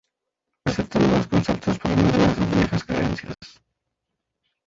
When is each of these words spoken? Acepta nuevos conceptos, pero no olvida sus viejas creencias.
Acepta 0.65 0.97
nuevos 0.97 1.27
conceptos, 1.27 1.77
pero 1.77 1.95
no 1.95 2.01
olvida 2.09 2.33
sus 2.33 2.49
viejas 2.55 2.83
creencias. 2.83 3.35